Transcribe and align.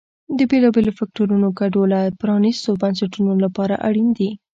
د 0.37 0.39
بېلابېلو 0.49 0.91
فکټورونو 0.99 1.47
ګډوله 1.59 1.99
پرانیستو 2.21 2.71
بنسټونو 2.81 3.31
لپاره 3.43 3.75
اړین 3.87 4.07
دي. 4.17 4.29